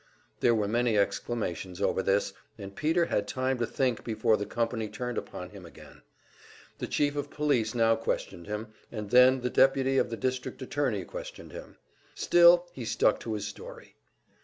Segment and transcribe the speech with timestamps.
[0.39, 4.89] There were many exclamations over this, and Peter had time to think before the company
[4.89, 6.01] turned upon him again.
[6.79, 11.05] The Chief of Police now questioned him, and then the deputy of the district attorney
[11.05, 11.77] questioned him;
[12.15, 13.95] still he stuck to his story.